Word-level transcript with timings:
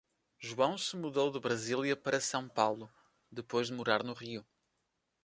João 0.39 0.79
se 0.79 0.97
mudou 0.97 1.29
de 1.29 1.39
Brasília 1.39 1.95
para 1.95 2.19
São 2.19 2.49
Paulo, 2.49 2.91
depois 3.31 3.67
de 3.67 3.73
morar 3.73 4.03
no 4.03 4.13
Rio. 4.13 4.43